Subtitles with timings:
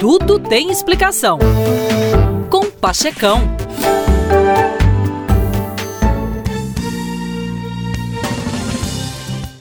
[0.00, 1.38] Tudo tem explicação.
[2.48, 3.42] Com Pachecão.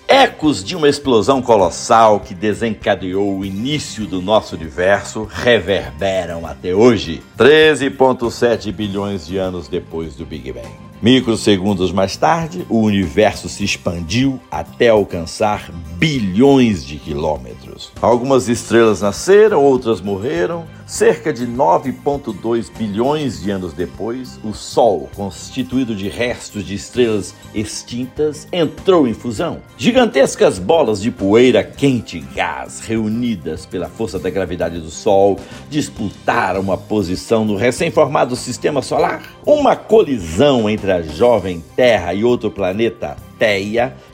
[0.08, 7.22] Ecos de uma explosão colossal que desencadeou o início do nosso universo reverberam até hoje,
[7.38, 10.89] 13,7 bilhões de anos depois do Big Bang.
[11.02, 17.94] Microsegundos mais tarde, o universo se expandiu até alcançar bilhões de quilômetros.
[18.02, 20.66] Algumas estrelas nasceram, outras morreram.
[20.86, 28.48] Cerca de 9,2 bilhões de anos depois, o Sol, constituído de restos de estrelas extintas,
[28.52, 29.60] entrou em fusão.
[29.78, 36.60] Gigantescas bolas de poeira quente e gás, reunidas pela força da gravidade do Sol, disputaram
[36.60, 39.22] uma posição no recém-formado sistema solar.
[39.46, 43.16] Uma colisão entre jovem Terra e outro planeta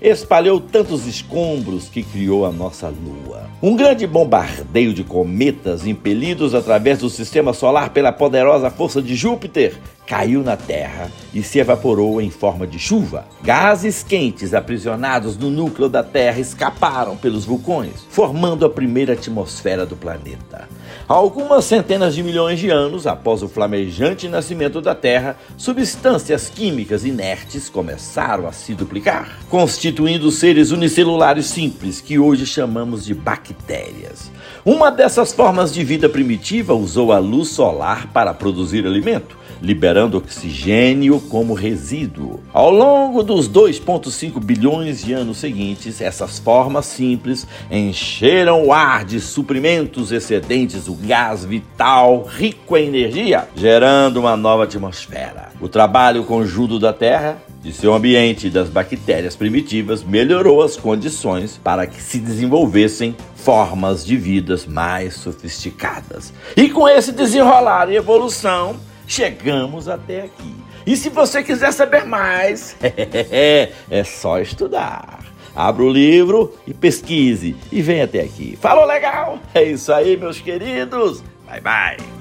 [0.01, 3.49] Espalhou tantos escombros que criou a nossa Lua.
[3.61, 9.73] Um grande bombardeio de cometas impelidos através do sistema solar pela poderosa força de Júpiter
[10.05, 13.25] caiu na Terra e se evaporou em forma de chuva.
[13.41, 19.95] Gases quentes aprisionados no núcleo da Terra escaparam pelos vulcões, formando a primeira atmosfera do
[19.95, 20.69] planeta.
[21.07, 27.69] Algumas centenas de milhões de anos após o flamejante nascimento da Terra, substâncias químicas inertes
[27.69, 29.14] começaram a se duplicar,
[29.49, 34.31] constituindo seres unicelulares simples que hoje chamamos de bactérias.
[34.63, 41.19] Uma dessas formas de vida primitiva usou a luz solar para produzir alimento liberando oxigênio
[41.19, 42.41] como resíduo.
[42.53, 49.19] Ao longo dos 2,5 bilhões de anos seguintes, essas formas simples encheram o ar de
[49.19, 55.49] suprimentos excedentes, o gás vital rico em energia, gerando uma nova atmosfera.
[55.59, 61.59] O trabalho conjunto da Terra de seu ambiente e das bactérias primitivas melhorou as condições
[61.63, 66.31] para que se desenvolvessem formas de vidas mais sofisticadas.
[66.55, 68.75] E com esse desenrolar e evolução,
[69.07, 70.53] chegamos até aqui.
[70.85, 75.25] E se você quiser saber mais, é só estudar.
[75.55, 78.55] Abra o livro e pesquise e vem até aqui.
[78.61, 79.39] Falou legal?
[79.55, 81.23] É isso aí, meus queridos.
[81.47, 82.14] Bye bye.